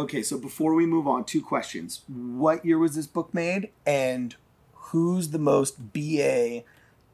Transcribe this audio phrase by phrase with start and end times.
[0.00, 2.00] Okay, so before we move on, two questions.
[2.08, 3.68] What year was this book made?
[3.84, 4.34] And
[4.72, 6.62] who's the most BA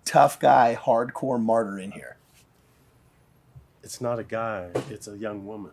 [0.05, 2.17] tough guy, hardcore martyr in here?
[3.83, 5.72] It's not a guy, it's a young woman.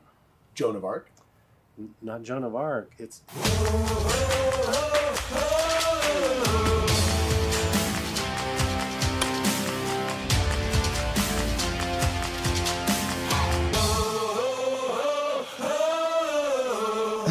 [0.56, 1.12] Joan of Arc.
[1.78, 2.92] N- Not Joan of Arc.
[2.98, 3.22] It's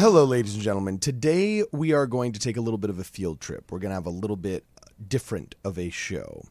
[0.03, 0.99] Hello, ladies and gentlemen.
[0.99, 3.71] Today we are going to take a little bit of a field trip.
[3.71, 4.65] We're going to have a little bit
[5.07, 6.43] different of a show.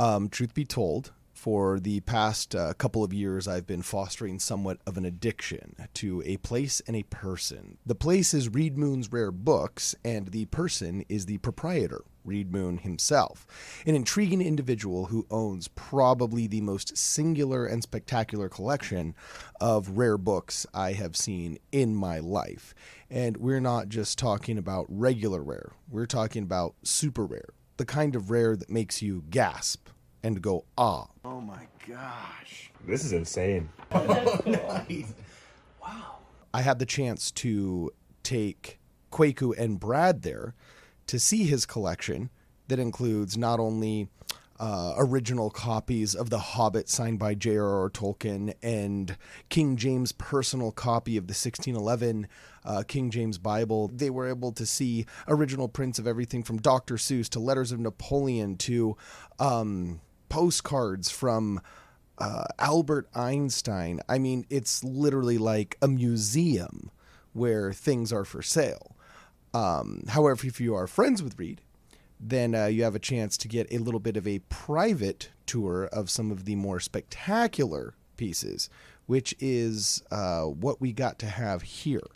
[0.00, 4.78] Um, truth be told, for the past uh, couple of years, I've been fostering somewhat
[4.84, 7.78] of an addiction to a place and a person.
[7.86, 12.78] The place is Reid Moon's Rare Books, and the person is the proprietor, Reid Moon
[12.78, 13.46] himself,
[13.86, 19.14] an intriguing individual who owns probably the most singular and spectacular collection
[19.60, 22.74] of rare books I have seen in my life.
[23.10, 28.16] And we're not just talking about regular rare, we're talking about super rare, the kind
[28.16, 29.88] of rare that makes you gasp
[30.22, 31.06] and go ah.
[31.24, 32.70] Oh my gosh.
[32.86, 33.68] This is insane.
[35.82, 36.18] Wow.
[36.54, 37.90] I had the chance to
[38.22, 38.78] take
[39.10, 40.54] Kwaku and Brad there
[41.12, 42.30] to see his collection
[42.68, 44.08] that includes not only
[44.58, 47.90] uh, original copies of The Hobbit signed by J.R.R.
[47.90, 49.18] Tolkien and
[49.50, 52.28] King James' personal copy of the 1611
[52.64, 53.88] uh, King James Bible.
[53.88, 56.94] They were able to see original prints of everything from Dr.
[56.94, 58.96] Seuss to Letters of Napoleon to
[59.38, 61.60] um, postcards from
[62.16, 64.00] uh, Albert Einstein.
[64.08, 66.90] I mean, it's literally like a museum
[67.34, 68.96] where things are for sale.
[69.54, 71.60] Um, however, if you are friends with Reid,
[72.18, 75.88] then uh, you have a chance to get a little bit of a private tour
[75.92, 78.70] of some of the more spectacular pieces,
[79.06, 82.06] which is uh, what we got to have here.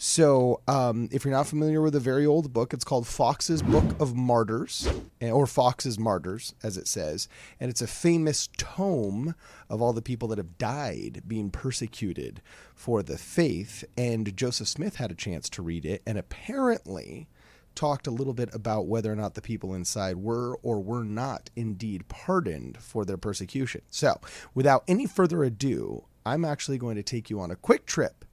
[0.00, 4.00] So, um, if you're not familiar with a very old book, it's called Foxe's Book
[4.00, 4.88] of Martyrs,
[5.20, 7.26] eh, or Foxe's Martyrs, as it says.
[7.58, 9.34] And it's a famous tome
[9.68, 12.40] of all the people that have died being persecuted
[12.76, 13.82] for the faith.
[13.96, 17.26] And Joseph Smith had a chance to read it, and apparently
[17.74, 21.50] talked a little bit about whether or not the people inside were or were not
[21.56, 23.82] indeed pardoned for their persecution.
[23.90, 24.20] So,
[24.54, 28.24] without any further ado, I'm actually going to take you on a quick trip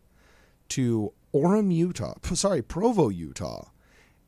[0.70, 2.14] to Orem, Utah.
[2.34, 3.66] Sorry, Provo, Utah,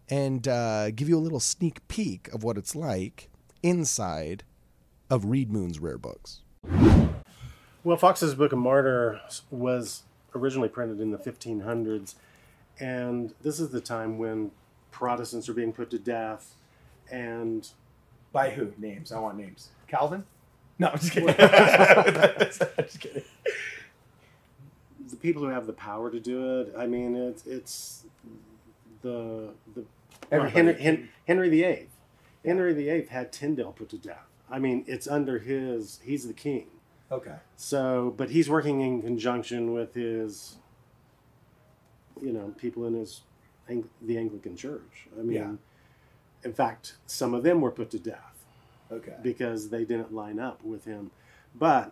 [0.10, 3.30] and uh, give you a little sneak peek of what it's like
[3.64, 4.44] inside
[5.10, 6.42] of Reid Moon's rare books.
[7.84, 10.04] well, Foxe's Book of Martyr was
[10.36, 12.16] originally printed in the 1500s,
[12.80, 14.52] and this is the time when
[14.92, 16.56] Protestants are being put to death,
[17.10, 17.70] and
[18.34, 18.74] By who?
[18.78, 19.14] Names.
[19.14, 19.70] I want names.
[19.88, 20.26] Calvin?
[20.78, 21.30] No, I'm just kidding.
[21.40, 23.24] I'm just kidding.
[25.12, 26.74] The people who have the power to do it.
[26.78, 28.06] I mean, it's it's
[29.02, 29.86] the the
[30.32, 30.56] Everybody.
[30.56, 31.88] Henry Hen, Henry VIII.
[32.46, 34.26] Henry VIII had Tyndale put to death.
[34.50, 36.00] I mean, it's under his.
[36.04, 36.68] He's the king.
[37.12, 37.36] Okay.
[37.56, 40.58] So, but he's working in conjunction with his,
[42.22, 43.22] you know, people in his
[44.02, 45.08] the Anglican Church.
[45.18, 45.52] I mean, Yeah.
[46.44, 48.46] in fact, some of them were put to death
[48.92, 49.16] Okay.
[49.22, 51.12] because they didn't line up with him.
[51.54, 51.92] But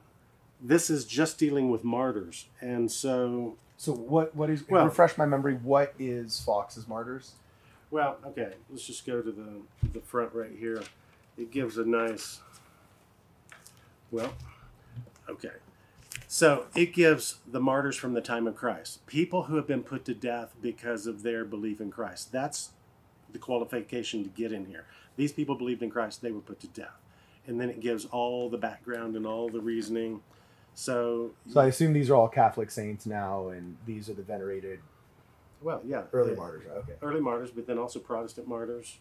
[0.62, 4.36] this is just dealing with martyrs, and so So what?
[4.36, 4.68] What is?
[4.70, 5.56] Well- refresh my memory.
[5.56, 7.34] What is Foxe's Martyrs?
[7.92, 9.62] Well, okay, let's just go to the
[9.94, 10.82] the front right here.
[11.38, 12.40] It gives a nice.
[14.12, 14.34] Well,
[15.30, 15.50] okay.
[16.28, 20.06] So it gives the martyrs from the time of Christ, people who have been put
[20.06, 22.32] to death because of their belief in Christ.
[22.32, 22.72] That's
[23.32, 24.86] the qualification to get in here.
[25.18, 26.98] These people believed in Christ; they were put to death,
[27.46, 30.22] and then it gives all the background and all the reasoning.
[30.76, 34.80] So, So I assume these are all Catholic saints now, and these are the venerated
[35.62, 36.68] well, yeah, early martyrs.
[36.70, 36.94] Okay.
[37.02, 39.00] early martyrs, but then also Protestant martyrs.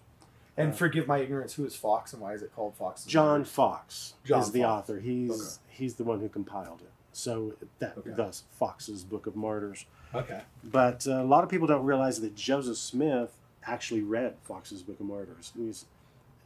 [0.57, 1.55] And Uh, forgive my ignorance.
[1.55, 3.51] Who is Foxe, and why is it called Foxe's John Martyrs?
[3.51, 5.01] Foxe John is the author.
[5.01, 5.75] He's Okay.
[5.85, 6.93] he's the one who compiled it.
[7.12, 8.11] So that Okay.
[8.17, 9.85] thus Foxe's Book of Martyrs.
[10.15, 10.43] Okay.
[10.62, 13.37] But uh, a lot of people don't realize that Joseph Smith
[13.67, 15.53] actually read Foxe's Book of Martyrs.
[15.56, 15.87] He's,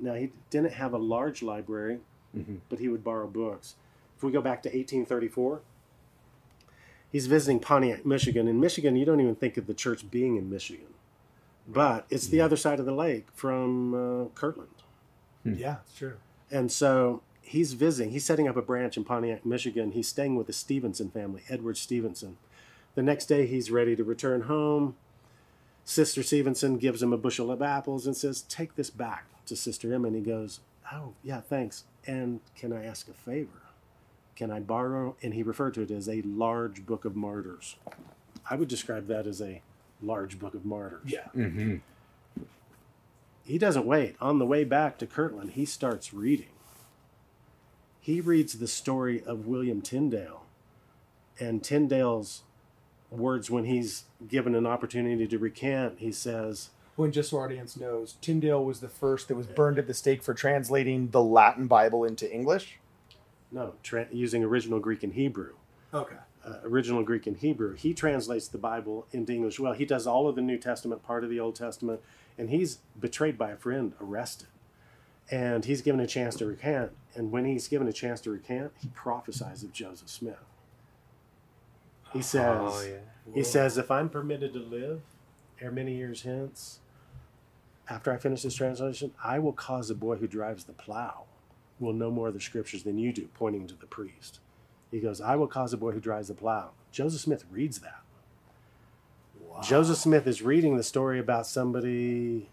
[0.01, 2.01] now he didn't have a large library,
[2.37, 2.61] Mhm.
[2.71, 3.77] but he would borrow books.
[4.19, 5.61] If we go back to 1834,
[7.13, 8.49] he's visiting Pontiac, Michigan.
[8.49, 10.89] In Michigan, you don't even think of the church being in Michigan,
[11.69, 14.71] but it's the other side of the lake from uh, Kirtland.
[15.45, 16.17] Yeah, it's true.
[16.51, 19.93] And so he's visiting, he's setting up a branch in Pontiac, Michigan.
[19.93, 22.39] He's staying with the Stevenson family, Edward Stevenson.
[22.97, 24.97] The next day, he's ready to return home.
[25.85, 29.95] Sister Stevenson gives him a bushel of apples and says, Take this back to Sister
[29.95, 30.09] Emma.
[30.09, 30.59] And he goes,
[30.93, 31.85] Oh, yeah, thanks.
[32.05, 33.63] And can I ask a favor?
[34.39, 35.17] Can I borrow?
[35.21, 37.75] And he referred to it as a large book of martyrs.
[38.49, 39.63] I would describe that as a
[40.01, 41.11] large book of martyrs.
[41.11, 41.27] Yeah.
[41.35, 41.79] Mm-hmm.
[43.43, 44.15] He doesn't wait.
[44.21, 46.53] On the way back to Kirtland, he starts reading.
[48.01, 50.45] He reads the story of William Tyndale
[51.41, 52.43] and Tyndale's
[53.11, 55.99] words when he's given an opportunity to recant.
[55.99, 59.81] He says, When just so our audience knows, Tyndale was the first that was burned
[59.81, 62.79] at the stake for translating the Latin Bible into English.
[63.51, 65.55] No, tra- using original Greek and Hebrew.
[65.95, 66.17] Okay.
[66.45, 67.75] uh, original Greek and Hebrew.
[67.75, 69.73] He translates the Bible into English well.
[69.73, 72.01] He does all of the New Testament, part of the Old Testament,
[72.37, 74.49] and he's betrayed by a friend, arrested.
[75.31, 76.93] And he's given a chance to recant.
[77.15, 80.37] And when he's given a chance to recant, he prophesies of Joseph Smith.
[82.13, 83.35] He says, Oh, yeah.
[83.35, 85.01] he says, if I'm permitted to live
[85.61, 86.79] ere many years hence,
[87.91, 91.25] after I finish this translation, I will cause the boy who drives the plow
[91.81, 94.41] will know more of the scriptures than you do, pointing to the priest.
[94.91, 96.71] He goes, I will cause a boy who drives the plow.
[96.93, 98.01] Joseph Smith reads that.
[99.41, 99.61] Wow.
[99.63, 102.49] Joseph Smith is reading the story about somebody,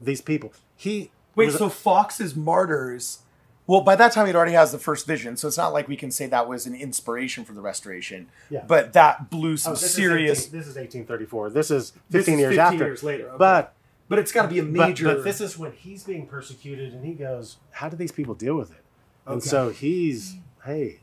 [0.00, 0.52] these people.
[0.76, 3.20] He Wait, so Foxe's Martyrs.
[3.66, 5.96] Well, by that time, he'd already has the first vision, so it's not like we
[5.96, 8.28] can say that was an inspiration for the restoration.
[8.48, 8.64] Yeah.
[8.66, 10.40] But that blew oh, some Oh, this serious.
[10.40, 11.50] Is 18, this is 1834.
[11.50, 12.84] This is 15 This is years 15 after.
[12.84, 13.36] years later, okay.
[13.38, 13.74] But
[14.10, 15.04] But it's got to be a major.
[15.04, 18.56] But, this is when he's being persecuted, and he goes, "How do these people deal
[18.56, 18.82] with it?"
[19.24, 20.34] And so he's,
[20.64, 21.02] "Hey,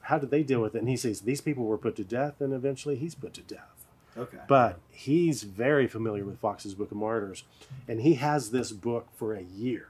[0.00, 2.40] how did they deal with it?" And he says, "These people were put to death,
[2.40, 3.84] and eventually he's put to death."
[4.16, 4.38] okay.
[4.48, 7.44] But he's very familiar with Foxe's Book of Martyrs,
[7.86, 9.88] and he has this book for a year,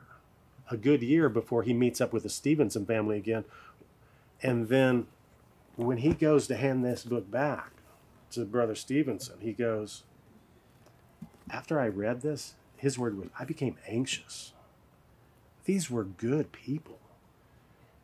[0.72, 3.44] a good year before he meets up with the Stevenson family again.
[4.42, 5.06] And then
[5.76, 7.74] when he goes to hand this book back
[8.32, 10.02] to Brother Stevenson, he goes,
[11.52, 14.52] After I read this, his word was, I became anxious.
[15.64, 16.98] These were good people.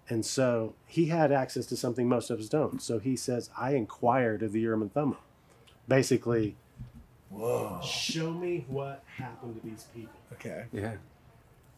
[0.08, 2.80] And so he had access to something most of us don't.
[2.80, 5.18] So he says, I inquired of the Urim and Thummim.
[5.88, 6.56] Basically,
[7.30, 7.80] Whoa.
[7.82, 10.14] show me what happened to these people.
[10.34, 10.66] Okay.
[10.72, 10.96] Yeah.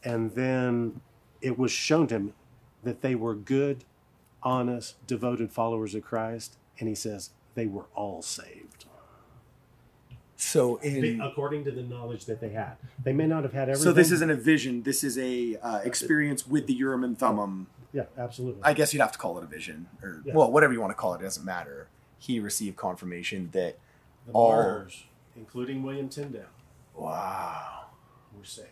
[0.05, 1.01] And then
[1.41, 2.35] it was shown to him
[2.83, 3.85] that they were good,
[4.43, 6.57] honest, devoted followers of Christ.
[6.79, 8.78] And he says, they were all saved.
[10.41, 11.21] So in.
[11.21, 12.77] according to the knowledge that they had.
[13.03, 13.83] They may not have had everything.
[13.83, 14.85] So this isn't a vision.
[14.85, 17.67] This is a uh, experience with the Urim and Thummim.
[17.93, 18.63] Yeah, absolutely.
[18.63, 20.35] I guess you'd have to call it a vision, or Yeah.
[20.35, 21.21] well, whatever you want to call it.
[21.21, 21.89] It doesn't matter.
[22.19, 23.79] He received confirmation that.
[24.27, 25.05] the all- martyrs,
[25.37, 26.43] including William Tyndale,
[26.95, 27.87] Wow.
[28.37, 28.69] were saved.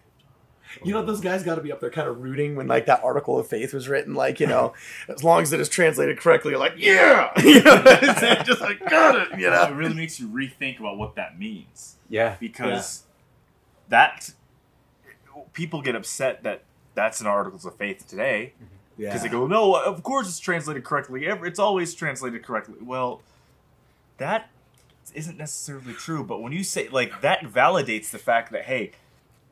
[0.84, 3.02] You know, those guys got to be up there kind of rooting when like that
[3.02, 4.14] article of faith was written.
[4.14, 4.74] Like, you know,
[5.08, 8.80] as long as it is translated correctly, you're like, yeah, you know, it's just like
[8.88, 9.38] got it.
[9.38, 12.36] You it really makes you rethink about what that means Yeah.
[12.40, 13.04] because
[13.88, 14.32] that
[15.52, 16.62] people get upset that
[16.94, 19.04] that's an articles of faith today mm-hmm.
[19.04, 21.26] because they go, no, of course it's translated correctly.
[21.26, 22.76] Ever- It's always translated correctly.
[22.80, 23.22] Well,
[24.18, 24.50] that
[25.14, 26.24] isn't necessarily true.
[26.24, 28.92] But when you say like that, validates the fact that hey,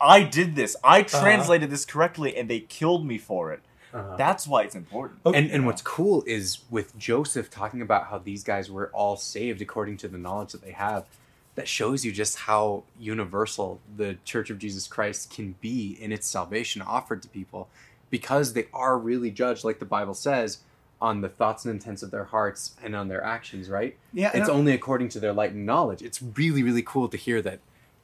[0.04, 0.76] I did this.
[0.84, 3.60] I translated this correctly, and they killed me for it.
[3.92, 4.16] Uh-huh.
[4.16, 5.20] That's why it's important.
[5.24, 9.62] And and what's cool is with Joseph talking about how these guys were all saved
[9.62, 11.06] according to the knowledge that they have,
[11.54, 16.26] that shows you just how universal the Church of Jesus Christ can be in its
[16.26, 17.68] salvation offered to people
[18.10, 20.58] because they are really judged like the Bible says
[21.00, 23.96] on the thoughts and intents of their hearts and on their actions, right?
[24.12, 26.02] Yeah, It's I- only according to their light and knowledge.
[26.02, 27.60] It's really really cool to hear that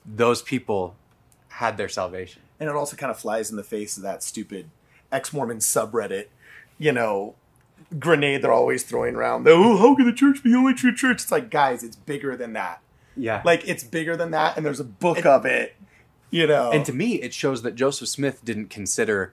[0.07, 0.95] those people
[1.61, 2.43] had their salvation.
[2.59, 4.69] and it also kind of flies in the face of that stupid
[5.13, 6.27] ex-Mormon subreddit,
[6.79, 7.35] you know,
[7.99, 9.47] grenade they're always throwing around.
[9.49, 11.23] Oh, how can the church be the only true church?
[11.23, 12.81] It's like, guys, it's bigger than that.
[13.17, 13.43] Yeah.
[13.45, 15.75] Like, it's bigger than that, and there's a book of it.
[16.31, 19.33] You know, And to me, it shows that Joseph Smith didn't consider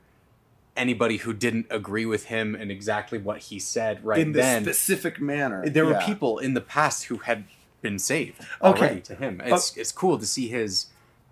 [0.75, 4.63] anybody who didn't agree with him and exactly what he said right in this then.
[4.63, 5.67] specific manner.
[5.69, 7.43] there were people in the past who had
[7.81, 8.79] been saved Okay.
[8.79, 9.41] already to him.
[9.45, 10.87] It's uh, it's cool to see his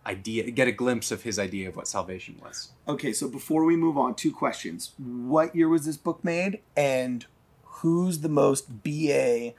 [0.05, 2.69] idea, get a glimpse of his idea of what salvation was.
[2.87, 4.91] Okay, so before we move on, two questions.
[4.97, 6.59] What year was this book made?
[6.75, 7.25] And
[7.63, 9.53] who's the most BA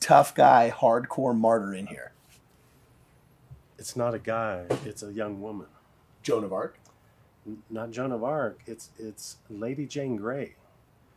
[0.00, 2.12] tough guy, hardcore martyr in here?
[3.78, 5.66] It's not a guy; it's a young woman.
[6.22, 6.78] Joan of Arc.
[7.46, 8.60] N- Not Joan of Arc.
[8.66, 10.54] It's it's Lady Jane Grey.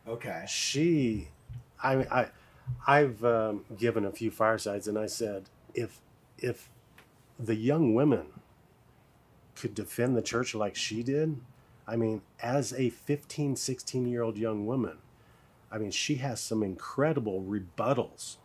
[0.08, 0.44] Okay.
[0.48, 1.28] she
[1.82, 2.26] i i
[2.86, 5.44] i've um, given a few firesides and i said
[5.74, 6.00] if
[6.38, 6.68] if
[7.38, 8.26] the young women
[9.60, 11.38] could defend the church like she did
[11.86, 14.98] i mean as a 15 16 year old young woman
[15.70, 18.36] i mean she has some incredible rebuttals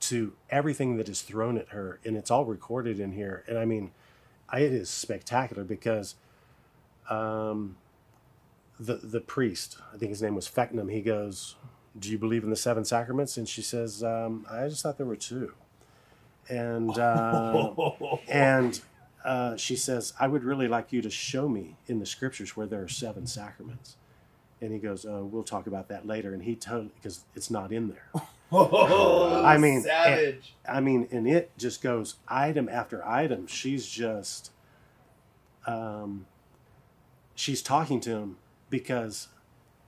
[0.00, 3.64] to everything that is thrown at her and it's all recorded in here and i
[3.64, 3.90] mean
[4.48, 6.14] I- it is spectacular because
[7.08, 7.76] um
[8.78, 11.56] the the priest, I think his name was Feckenham, he goes,
[11.98, 15.06] "Do you believe in the seven sacraments?" And she says, um, "I just thought there
[15.06, 15.54] were two.
[16.48, 17.72] and uh,
[18.28, 18.78] and
[19.26, 22.66] uh, she says, "I would really like you to show me in the scriptures where
[22.66, 23.96] there are seven sacraments."
[24.60, 27.72] And he goes, "Oh, we'll talk about that later." And he told because it's not
[27.72, 28.10] in there.
[28.52, 30.54] I mean, savage.
[30.68, 33.48] I mean, and it just goes item after item.
[33.48, 34.52] She's just,
[35.66, 36.26] um,
[37.34, 38.36] she's talking to him
[38.70, 39.28] because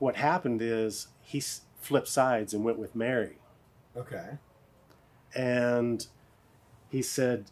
[0.01, 3.39] what happened is he s- flipped sides and went with Mary,
[3.97, 4.39] okay.
[5.37, 6.07] and
[6.91, 7.47] he said,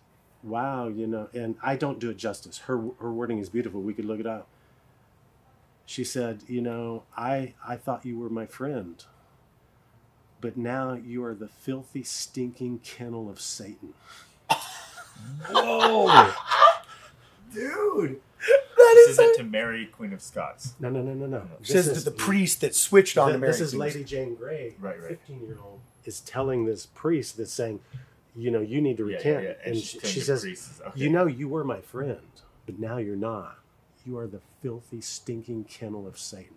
[0.46, 2.58] "Wow, you know," and I don't do it justice.
[2.60, 3.82] Her her wording is beautiful.
[3.82, 4.46] We could look it up.
[5.84, 9.04] She said, "You know, I I thought you were my friend."
[10.40, 13.94] But now you are the filthy, stinking kennel of Satan.
[15.50, 16.32] Whoa,
[17.52, 19.18] dude, that This is.
[19.18, 20.74] isn't to Mary, Queen of Scots.
[20.78, 21.48] No, no, no, no, no.
[21.60, 23.52] This Says that the priest that switched on Th- to Mary.
[23.52, 25.08] This is Queen Lady Jane Grey, Right, right.
[25.08, 27.80] fifteen-year-old, is telling this priest that's saying,
[28.36, 29.42] you know, you need to Yeah, recant.
[29.44, 29.54] yeah, yeah.
[29.64, 30.90] And, she's she, she says, okay.
[30.94, 32.20] you know, you were my friend,
[32.66, 33.58] but now you're not.
[34.04, 36.56] You are the filthy, stinking kennel of Satan.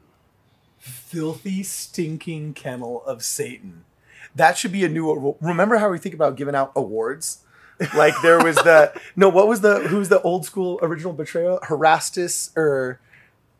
[0.77, 3.85] filthy, stinking kennel of Satan.
[4.35, 5.35] That should be a new.
[5.41, 7.39] Remember how we think about giving out awards?
[7.95, 9.29] Like there was the no.
[9.29, 11.59] What was the who's the old school original betrayal?
[11.69, 12.99] Erastus or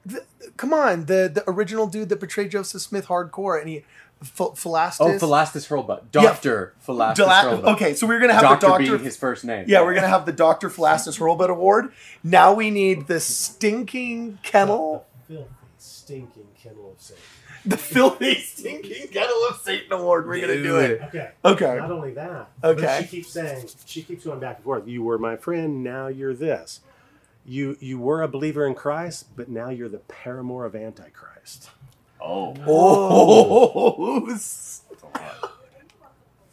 [0.06, 0.26] the,
[0.58, 3.86] come on the the original dude that betrayed Joseph Smith hardcore and he
[4.22, 5.00] Ph- Philastus.
[5.06, 6.12] Oh, Philastus Hurlbut.
[6.12, 7.74] Doctor Philastus Dela- Hurlbut.
[7.76, 8.84] okay, so we're gonna have Doctor the doctor.
[8.92, 9.66] being his first name.
[9.68, 11.92] yeah, we're gonna have the Doctor Philastus Hurlbut Award.
[12.24, 17.24] Now we need the stinking kennel, The filthy, stinking kennel of Satan.
[17.66, 20.28] the filthy stinking kennel of Satan Award.
[20.28, 21.02] We're gonna do it.
[21.04, 21.32] Okay.
[21.46, 21.76] Okay.
[21.78, 22.82] Not only that, Okay.
[22.82, 24.86] but she keeps saying, she keeps going back and forth.
[24.88, 26.82] You were my friend, now you're this.
[27.46, 31.70] You you were a believer in Christ, but now you're the paramour of Antichrist.
[32.22, 32.54] Oh,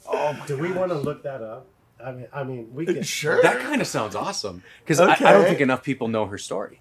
[0.08, 1.66] Oh, Do we want to look that up?
[2.04, 3.02] I mean, I mean, we can.
[3.02, 3.42] sure.
[3.42, 6.80] That kind of sounds awesome because I, I don't think enough people know her story.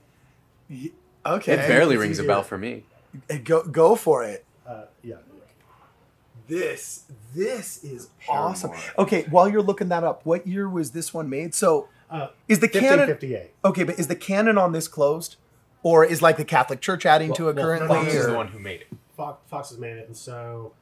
[1.26, 2.84] Okay, It barely rings a bell for me.
[3.44, 4.46] go go for it.
[4.68, 5.16] Uh, yeah.
[6.48, 8.72] This this is awesome.
[9.00, 11.56] Okay, while you're looking that up, what year was this one made?
[11.56, 13.52] So Uh, is the canon 1558.
[13.66, 13.84] okay?
[13.84, 15.38] But is the canon on this closed,
[15.86, 17.96] or is like the Catholic Church adding to it Well, well, currently?
[17.96, 18.88] Foxe Foxe is the one who made it.
[19.16, 20.74] Foxe, Foxe has made it, and so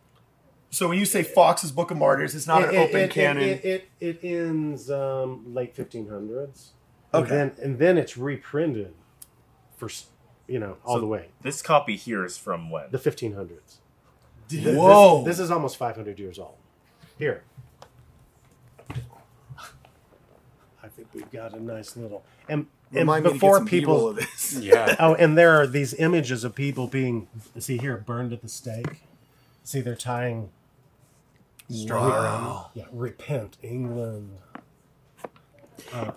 [0.69, 3.11] So when you say Foxe's Book of Martyrs, it's not it, an it- open it,
[3.11, 3.43] canon.
[3.43, 6.69] It, it, it, ends um, late 1500s.
[7.11, 7.29] And Okay.
[7.35, 8.93] then, and then it's reprinted
[9.75, 9.89] for,
[10.47, 11.27] you know, all So- the way.
[11.41, 12.85] this copy here is from when?
[12.89, 13.79] The 1500s.
[14.47, 15.23] Th- this- Whoa!
[15.25, 16.55] This, is almost 500 years old.
[17.19, 17.43] Here.
[20.81, 22.23] I think we've got a nice little.
[22.49, 22.67] And, and
[23.01, 24.09] Remind me to get before some people.
[24.09, 24.57] of this.
[24.61, 24.95] Yeah.
[24.99, 29.01] Oh, and there are these images of people being, see here, burned at the stake.
[29.63, 30.49] See, they're tying
[31.69, 32.47] straw around.
[32.47, 34.37] Um, yeah, repent, England.
[35.91, 36.11] Uh,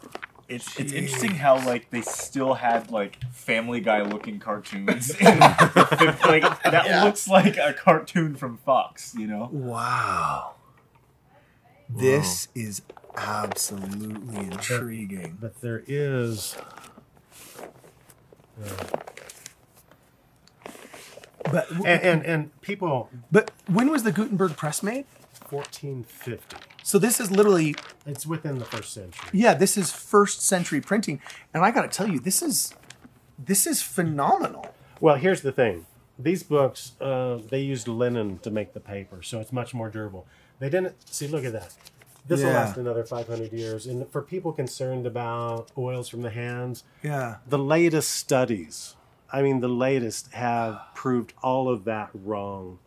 [0.49, 5.11] it's, it's interesting how like they still had like Family Guy looking cartoons.
[5.11, 7.05] in like that Yeah.
[7.05, 9.49] looks like a cartoon from Fox, you know.
[9.51, 10.55] Wow.
[11.89, 12.83] This is
[13.17, 15.39] absolutely intriguing.
[15.41, 16.57] But there is.
[21.45, 25.05] But And, and, and people, but when was the Gutenberg press made?
[25.51, 26.57] 1450.
[26.83, 29.29] So this is literally It's within the first century.
[29.33, 31.21] yeah, this is first century printing,
[31.55, 32.75] and I got to tell you, this is
[33.39, 34.75] this is phenomenal.
[35.01, 35.87] Well, here's the thing.
[36.19, 40.27] These books, uh, they used linen to make the paper, so it's much more durable.
[40.59, 41.29] They didn't see.
[41.29, 41.75] Look at that.
[42.29, 43.87] This will last another 500 years.
[43.87, 47.37] And for people concerned about oils from the hands, Yeah.
[47.49, 48.97] the latest studies,
[49.33, 52.79] I mean, the latest have proved all of that wrong.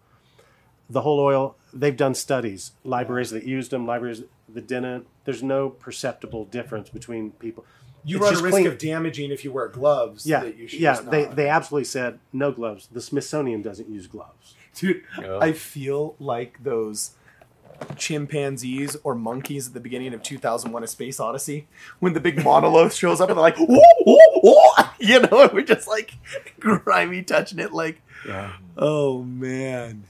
[0.90, 5.06] The whole oil, they've done studies, libraries that used them, libraries that didn't.
[5.26, 7.66] There's no perceptible difference between people.
[8.04, 10.26] You It's run a just risk clean- of damaging if you wear gloves.
[10.26, 10.94] Yeah, that you should yeah.
[10.96, 11.36] just They not.
[11.36, 12.88] they absolutely said no gloves.
[12.92, 14.56] The Smithsonian doesn't use gloves.
[14.76, 15.40] Dude, Oh.
[15.40, 17.12] I feel like those
[17.98, 21.68] chimpanzees or monkeys at the beginning of 2001 A Space Odyssey
[22.00, 25.52] when the big monolith shows up and they're like, "Whoa, whoa, whoa," you know, and
[25.54, 26.14] we're just like
[26.60, 28.54] grimy touching it like, Yeah.
[28.78, 30.04] oh man.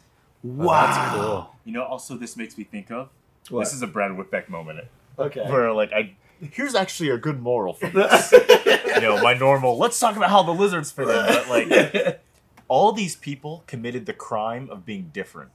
[0.45, 0.85] Oh, wow.
[0.85, 1.55] That's cool.
[1.65, 3.09] You know, also this makes me think of
[3.49, 3.65] What?
[3.65, 4.79] this is a Brad Whitbeck moment
[5.17, 5.41] Okay.
[5.49, 6.15] where like I
[6.51, 8.31] here's actually a good moral from this.
[8.85, 12.21] you know, my normal let's talk about how the lizards fit in, but like
[12.69, 15.51] all these people committed the crime of being different.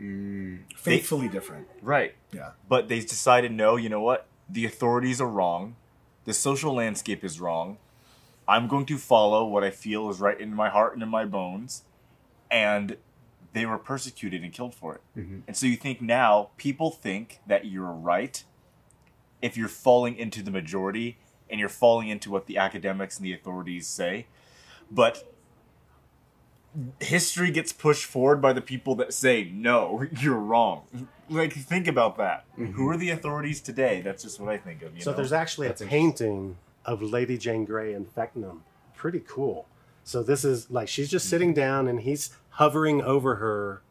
[0.00, 0.60] Mm.
[0.76, 1.68] Faithfully different.
[1.82, 2.14] Right.
[2.32, 2.50] Yeah.
[2.68, 4.26] But they decided no, you know what?
[4.48, 5.76] The authorities are wrong.
[6.24, 7.78] The social landscape is wrong.
[8.48, 11.24] I'm going to follow what I feel is right in my heart and in my
[11.24, 11.82] bones.
[12.50, 12.96] And
[13.52, 15.00] they were persecuted and killed for it.
[15.18, 15.38] Mm-hmm.
[15.46, 18.44] And so you think now people think that you're right
[19.40, 23.32] if you're falling into the majority and you're falling into what the academics and the
[23.32, 24.26] authorities say.
[24.90, 25.35] But
[27.00, 31.08] history gets pushed forward by the people that say no, you're wrong.
[31.28, 32.44] Like think about that.
[32.56, 32.88] Who mm-hmm.
[32.88, 34.00] are the authorities today?
[34.00, 34.94] That's just what I think of.
[34.94, 35.16] You so know?
[35.16, 38.60] there's actually That's a painting of Lady Jane Grey in Feckenham.
[38.94, 39.66] Pretty cool.
[40.04, 41.60] So this is like she's just sitting mm-hmm.
[41.60, 43.82] down and he's hovering over her.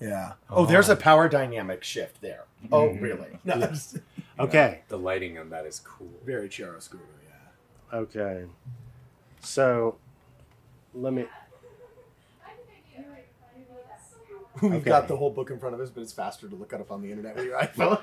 [0.00, 0.32] Yeah.
[0.50, 2.44] Oh, there's a power dynamic shift there.
[2.70, 3.02] Oh, mm-hmm.
[3.02, 3.38] really?
[3.44, 3.96] No, it's
[4.38, 4.80] Okay.
[4.88, 6.10] The lighting on that is cool.
[6.24, 7.00] very chiaroscuro.
[7.24, 7.98] Yeah.
[7.98, 8.44] Okay.
[9.40, 9.96] So
[10.92, 11.26] let me
[14.62, 14.84] We've Okay.
[14.84, 16.90] got the whole book in front of us, but it's faster to look it up
[16.90, 18.00] on the internet with your iPhone.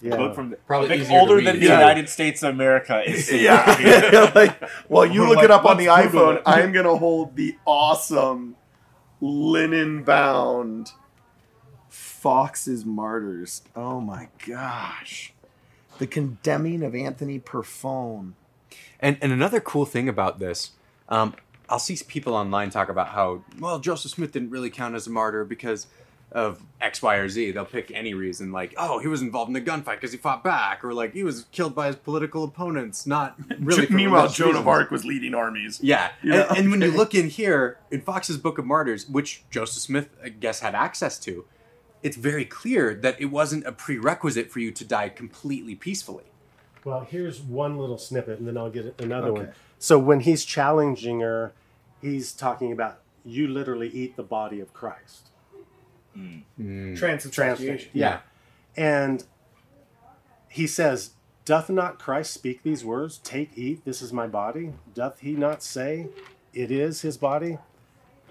[0.00, 0.16] yeah.
[0.16, 1.78] book from the, Probably easier older than the yeah.
[1.78, 3.30] United States of America is.
[3.32, 4.30] yeah.
[4.34, 6.42] like, while you We're look like, it up on the Google iPhone, it.
[6.46, 8.56] I'm gonna hold the awesome
[9.20, 10.92] linen bound
[11.88, 13.62] Foxe's Martyrs.
[13.74, 15.32] Oh my gosh.
[15.98, 18.34] The condemning of Anthony Perfone.
[19.00, 20.72] And and another cool thing about this,
[21.08, 21.34] um,
[21.68, 25.10] I'll see people online talk about how well Joseph Smith didn't really count as a
[25.10, 25.86] martyr because
[26.30, 27.52] of X, Y, or Z.
[27.52, 30.44] They'll pick any reason, like oh he was involved in a gunfight because he fought
[30.44, 33.06] back, or like he was killed by his political opponents.
[33.06, 33.86] Not really.
[33.88, 34.68] Meanwhile, Joan of.
[34.68, 35.80] Arc was leading armies.
[35.82, 39.44] Yeah, You and, and when you look in here in Foxe's Book of Martyrs, which
[39.50, 41.44] Joseph Smith, I guess, had access to,
[42.02, 46.24] it's very clear that it wasn't a prerequisite for you to die completely peacefully.
[46.88, 49.52] Well, here's one little snippet, and then I'll get another one.
[49.78, 51.52] So when he's challenging her,
[52.00, 55.28] he's talking about you literally eat the body of Christ.
[56.16, 56.44] Mm.
[56.58, 56.96] Mm.
[56.96, 57.90] Transubstantiation.
[57.92, 58.20] Yeah.
[58.74, 59.24] And
[60.48, 61.10] he says,
[61.44, 63.18] Doth not Christ speak these words?
[63.18, 64.72] Take, eat, this is my body.
[64.94, 66.08] Doth he not say,
[66.54, 67.58] It is his body?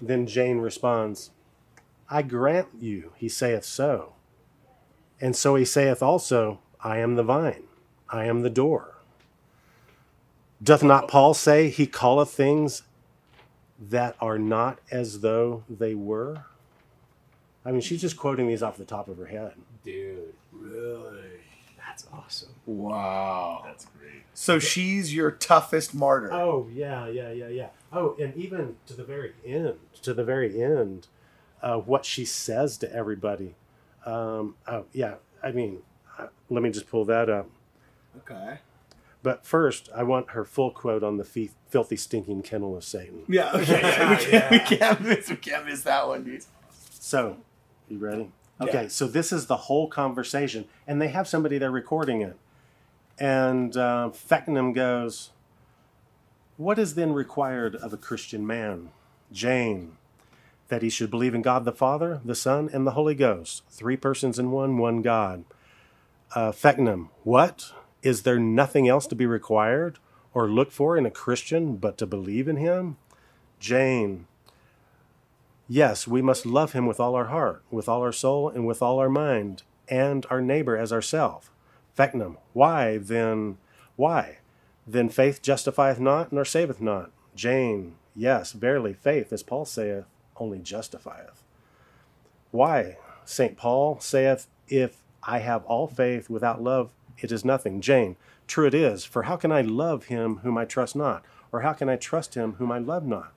[0.02, 1.30] Then Jane responds,
[2.10, 4.14] I grant you, he saith so.
[5.22, 7.64] And so he saith also, I am the vine,
[8.10, 8.96] I am the door.
[10.64, 12.84] Doth not Paul say, He calleth things
[13.80, 16.46] that are not as though they were?
[17.66, 19.54] I mean, she's just quoting these off the top of her head.
[19.84, 21.22] Dude, Really?
[21.78, 22.50] that's awesome.
[22.66, 23.64] Wow.
[23.66, 24.24] That's great.
[24.34, 26.32] So she's your toughest martyr.
[26.32, 27.68] Oh yeah, yeah, yeah, yeah.
[27.92, 31.08] Oh, and even to the very end, to the very end,
[31.62, 33.56] uh, what she says to everybody.
[34.06, 35.80] Um, oh yeah, I mean,
[36.20, 37.50] uh, let me just pull that up.
[38.20, 38.60] Okay.
[39.24, 43.24] But first, I want her full quote on the fee- filthy, stinking kennel of Satan.
[43.28, 43.82] Yeah, okay.
[43.82, 46.44] yeah, we, can't, we, can't miss, we can't miss that one, dude.
[46.92, 47.38] So,
[47.90, 48.32] you ready?
[48.62, 48.88] Okay, Yeah.
[48.88, 52.38] so this is the whole conversation, and they have somebody there recording it.
[53.20, 55.32] And uh, Feckenham goes,
[56.58, 58.90] What is then required of a Christian man?
[59.32, 59.98] Jane,
[60.70, 63.98] that he should believe in God the Father, the Son, and the Holy Ghost, three
[63.98, 65.44] persons in one, one God.
[66.36, 67.72] Uh, Feckenham, what?
[68.08, 70.00] Is there nothing else to be required
[70.34, 72.96] or looked for in a Christian but to believe in him?
[73.60, 74.28] Jane,
[75.68, 78.82] Yes, we must love him with all our heart, with all our soul, and with
[78.82, 81.52] all our mind, and our neighbor as ourself.
[81.98, 83.58] Feckenham, why then,
[83.98, 84.38] why?
[84.88, 87.12] Then faith justifieth not, nor saveth not.
[87.36, 90.06] Jane, yes, verily, faith, as Paul saith,
[90.38, 91.44] only justifieth.
[92.52, 93.00] Why?
[93.26, 93.58] St.
[93.58, 97.82] Paul saith, If I have all faith without love, it is nothing.
[97.82, 98.16] Jane,
[98.48, 101.24] true it is, for how can I love him whom I trust not?
[101.52, 103.32] Or how can I trust him whom I love not?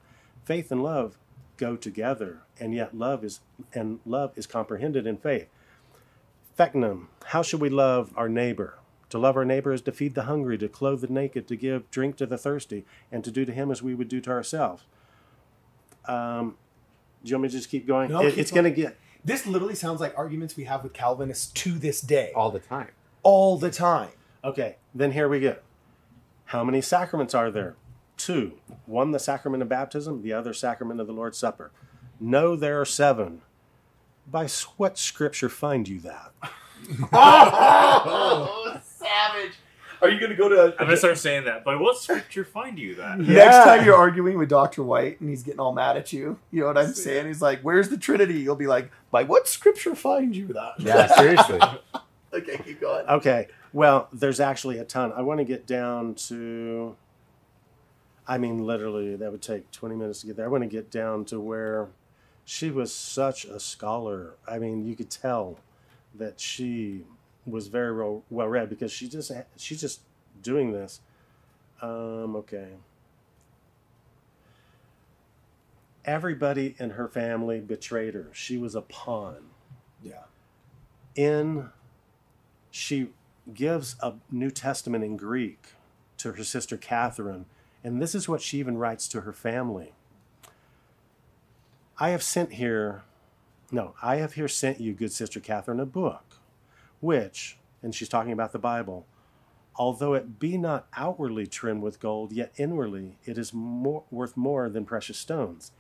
[0.45, 1.17] Faith and love
[1.57, 3.41] go together, and yet love is
[3.75, 5.49] and love is comprehended in faith.
[6.59, 8.79] Feckenham, how should we love our neighbor?
[9.11, 11.91] To love our neighbor is to feed the hungry, to clothe the naked, to give
[11.91, 14.85] drink to the thirsty, and to do to him as we would do to ourselves.
[16.07, 16.57] Um,
[17.23, 18.11] do you want me to just keep going?
[18.11, 20.93] No, It- keep it's going to get This literally sounds like arguments we have with
[20.95, 22.33] Calvinists to this day.
[22.35, 22.89] All the time.
[23.23, 24.11] All the time.
[24.43, 25.57] Okay, then here we go.
[26.47, 27.77] How many sacraments are there?
[28.17, 28.59] Two.
[28.87, 31.71] One, the sacrament of baptism, the other, sacrament of the Lord's Supper.
[32.19, 33.43] No, there are seven.
[34.27, 36.33] By what scripture find you that?
[37.13, 39.53] Oh, savage.
[40.03, 40.75] Are you going to go to.
[40.79, 41.63] I'm gonna start saying that.
[41.65, 43.19] By what scripture find you that?
[43.19, 44.83] Next time you're arguing with Dr.
[44.83, 47.27] White and he's getting all mad at you, you know what I'm saying?
[47.27, 48.35] He's like, Where's the Trinity?
[48.35, 50.73] You'll be like, By what scripture find you that?
[50.79, 51.61] Yeah, seriously.
[52.35, 53.07] okay, keep going.
[53.07, 55.13] Okay, well, there's actually a ton.
[55.13, 56.97] I want to get down to.
[58.27, 60.45] I mean, literally, that would take 20 minutes to get there.
[60.45, 61.89] I want to get down to where
[62.45, 64.35] she was such a scholar.
[64.47, 65.59] I mean, you could tell
[66.15, 67.05] that she
[67.47, 70.01] was very well, well read because she just she's just
[70.43, 71.01] doing this.
[71.83, 72.69] Um, okay.
[76.05, 78.29] Everybody in her family betrayed her.
[78.33, 79.47] She was a pawn
[80.03, 80.25] Yeah.
[81.15, 81.71] in
[82.71, 83.09] she
[83.53, 85.75] gives a New Testament in Greek
[86.19, 87.47] to her sister Catherine,
[87.83, 89.93] and this is what she even writes to her family.
[91.99, 93.03] I have sent here,
[93.71, 96.37] no, I have here sent you, good sister Catherine, a book,
[97.01, 99.07] which, and she's talking about the Bible,
[99.77, 104.69] although it be not outwardly trimmed with gold, yet inwardly it is more, worth more
[104.69, 105.73] than precious stones.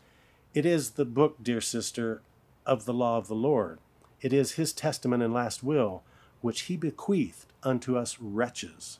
[0.54, 2.22] It is the book, dear sister,
[2.66, 3.78] of the law of the Lord.
[4.20, 6.02] It is his testament and last will,
[6.40, 8.98] which he bequeathed unto us wretches,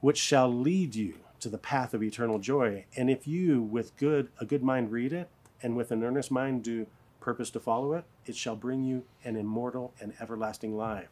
[0.00, 2.84] which shall lead you to the path of eternal joy.
[2.96, 5.28] And if you with good a good mind read it,
[5.62, 6.86] and with an earnest mind do
[7.20, 11.08] purpose to follow it, it shall bring you an immortal and everlasting life.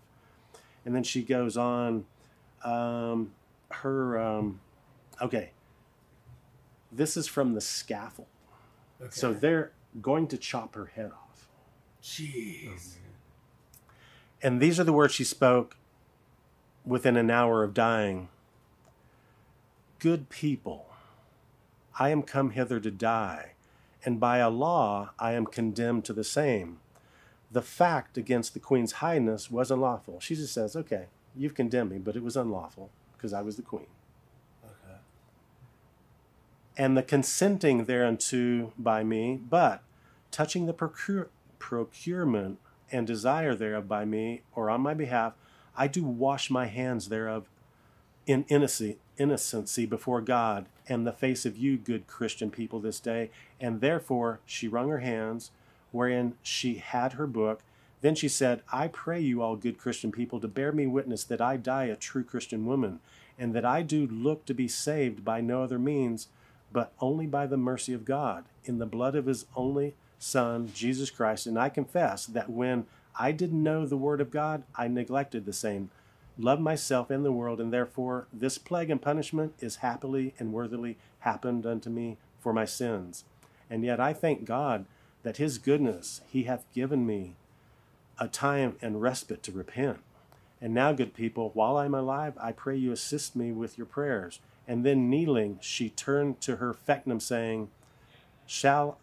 [0.84, 2.04] And then she goes on,
[2.64, 3.32] um,
[3.70, 4.60] her, um,
[5.22, 5.50] okay,
[6.90, 8.26] this is from the scaffold.
[9.10, 11.48] So they're going to chop her head off.
[12.02, 12.96] Jeez.
[14.42, 15.76] And these are the words she spoke
[16.84, 18.28] within an hour of dying
[19.98, 20.86] Good people,
[21.98, 23.52] I am come hither to die,
[24.02, 26.78] and by a law I am condemned to the same.
[27.52, 30.18] The fact against the Queen's Highness was unlawful.
[30.20, 33.62] She just says, Okay, you've condemned me, but it was unlawful because I was the
[33.62, 33.88] Queen.
[34.64, 35.00] Okay.
[36.78, 39.82] and the consenting thereunto by me, but
[40.30, 42.58] touching the procure, procurement
[42.92, 45.34] and desire thereof by me, or on my behalf,
[45.76, 47.48] I do wash my hands thereof
[48.26, 53.30] in innocency, before God and the face of you, good Christian people, this day.
[53.60, 55.50] And therefore she wrung her hands,
[55.90, 57.62] wherein she had her book.
[58.02, 61.40] Then she said, I pray you, all good Christian people, to bear me witness that
[61.40, 63.00] I die a true Christian woman,
[63.38, 66.28] and that I do look to be saved by no other means,
[66.72, 71.10] but only by the mercy of God, in the blood of his only Son, Jesus
[71.10, 71.46] Christ.
[71.46, 72.86] And I confess that when
[73.18, 75.90] I didn't know the word of God, I neglected the same,
[76.38, 80.98] loved myself and the world, and therefore this plague and punishment is happily and worthily
[81.20, 83.24] happened unto me for my sins.
[83.68, 84.84] And yet I thank God
[85.22, 87.34] that his goodness he hath given me
[88.18, 89.98] a time and respite to repent.
[90.60, 93.86] And now, good people, while I am alive, I pray you assist me with your
[93.86, 94.40] prayers.
[94.68, 97.70] And then kneeling, she turned to her Feckenham, saying,
[98.44, 98.98] Shall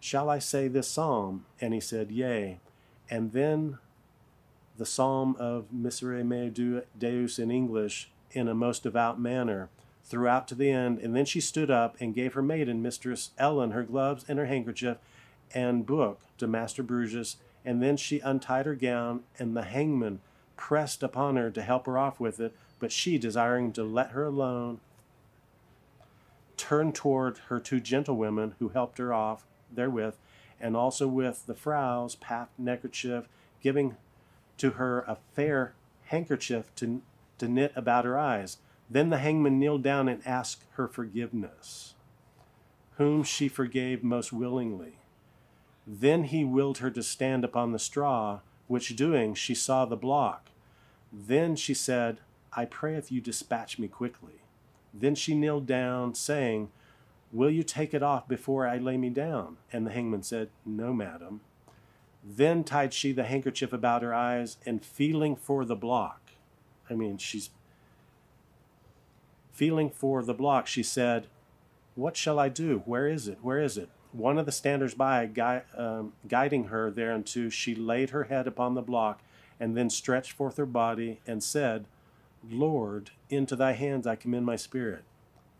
[0.00, 1.46] shall I say this psalm?
[1.60, 2.58] And he said, Yea.
[3.10, 3.78] And then
[4.76, 6.50] the psalm of Miserere mea
[6.98, 9.68] Deus in English in a most devout manner
[10.04, 10.98] throughout to the end.
[10.98, 14.46] And then she stood up and gave her maiden, Mistress Ellen, her gloves and her
[14.46, 14.98] handkerchief
[15.54, 17.36] and book to Master Bruges.
[17.64, 20.20] And then she untied her gown, and the hangman
[20.56, 22.54] pressed upon her to help her off with it.
[22.78, 24.80] But she, desiring to let her alone,
[26.56, 30.14] turned toward her two gentlewomen who helped her off therewith,
[30.60, 33.28] and also with the frow's path neckerchief,
[33.62, 33.96] giving
[34.56, 35.74] to her a fair
[36.06, 37.02] handkerchief to,
[37.38, 38.58] to knit about her eyes.
[38.90, 41.94] Then the hangman kneeled down and asked her forgiveness,
[42.96, 44.94] whom she forgave most willingly.
[45.86, 50.50] Then he willed her to stand upon the straw, which doing she saw the block.
[51.12, 52.18] Then she said,
[52.52, 54.42] I pray if you dispatch me quickly.
[54.92, 56.70] Then she kneeled down, saying,
[57.32, 59.58] Will you take it off before I lay me down?
[59.72, 61.40] And the hangman said, No, madam.
[62.24, 66.20] Then tied she the handkerchief about her eyes, and feeling for the block,
[66.90, 67.50] I mean, she's
[69.52, 71.26] feeling for the block, she said,
[71.94, 72.82] What shall I do?
[72.86, 73.38] Where is it?
[73.42, 73.88] Where is it?
[74.12, 78.74] One of the standers by, gui- um, guiding her thereunto, she laid her head upon
[78.74, 79.20] the block,
[79.60, 81.86] and then stretched forth her body, and said,
[82.48, 85.02] Lord, into thy hands I commend my spirit.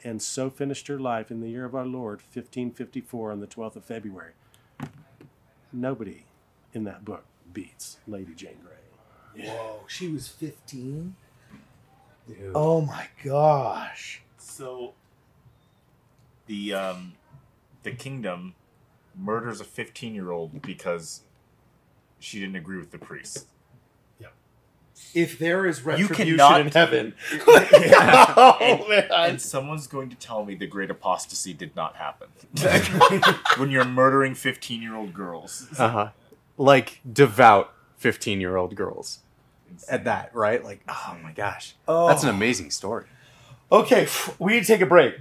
[0.04, 3.76] And so finished her life in the year of our Lord, 1554, on the 12th
[3.76, 4.32] of February.
[5.72, 6.24] Nobody
[6.72, 9.46] in that book beats Lady Jane Grey.
[9.46, 11.16] Whoa, she was 15?
[12.26, 12.52] Dude.
[12.54, 14.22] Oh my gosh.
[14.38, 14.94] So
[16.46, 17.14] the um
[17.82, 18.54] the kingdom
[19.16, 21.22] murders a 15 year old because
[22.18, 23.46] she didn't agree with the priest.
[25.14, 27.14] If there is retribution cannot- in heaven.
[27.32, 27.40] Yeah.
[28.36, 29.08] oh, man.
[29.10, 32.28] And someone's going to tell me the great apostasy did not happen.
[33.58, 35.68] when you're murdering 15 year old girls.
[35.78, 36.10] Uh-huh.
[36.56, 39.20] Like devout 15 year old girls.
[39.88, 40.64] At that, right?
[40.64, 41.74] Like, oh my gosh.
[41.86, 42.08] Oh.
[42.08, 43.04] That's an amazing story.
[43.70, 44.08] Okay,
[44.38, 45.20] we need to take a break.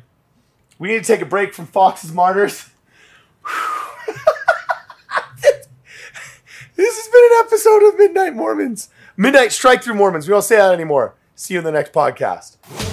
[0.80, 2.70] We need to take a break from Foxe's Martyrs.
[6.76, 8.90] this has been an episode of Midnight Mormons.
[9.20, 10.28] Midnight Strike Through Mormons.
[10.28, 11.16] We don't say that anymore.
[11.34, 12.87] See you in the next podcast.